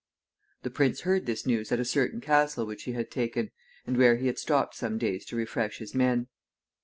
The 0.63 0.71
prince 0.71 1.01
heard 1.01 1.27
this 1.27 1.45
news 1.45 1.71
at 1.71 1.79
a 1.79 1.85
certain 1.85 2.21
castle 2.21 2.65
which 2.65 2.85
he 2.85 2.93
had 2.93 3.11
taken, 3.11 3.51
and 3.85 3.95
where 3.97 4.15
he 4.15 4.25
had 4.25 4.39
stopped 4.39 4.73
some 4.73 4.97
days 4.97 5.25
to 5.25 5.35
refresh 5.35 5.77
his 5.77 5.93
men. 5.93 6.25